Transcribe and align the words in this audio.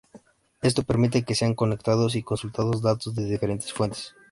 Esto 0.63 0.81
permite 0.81 1.21
que 1.23 1.35
sean 1.35 1.53
conectados 1.53 2.15
y 2.15 2.23
consultados 2.23 2.81
datos 2.81 3.13
de 3.13 3.25
diferentes 3.29 3.71
fuentes. 3.71 4.15